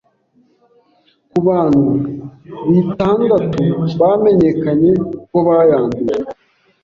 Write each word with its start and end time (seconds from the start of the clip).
ku 1.31 1.37
bantu 1.47 1.87
bitandatu 2.69 3.63
bamenyekanye 4.01 4.89
ko 5.29 5.37
bayanduye 5.47 6.15